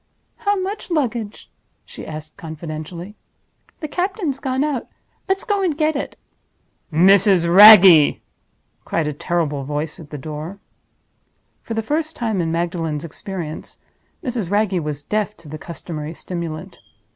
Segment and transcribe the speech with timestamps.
[0.37, 1.51] "How much luggage?"
[1.85, 3.13] she asked, confidentially.
[3.81, 4.87] "The captain's gone out.
[5.29, 6.17] Let's go and get it!"
[6.91, 7.47] "Mrs.
[7.47, 8.19] Wragge!"
[8.83, 10.57] cried a terrible voice at the door.
[11.61, 13.77] For the first time in Magdalen's experience,
[14.23, 14.49] Mrs.
[14.49, 16.79] Wragge was deaf to the customary stimulant.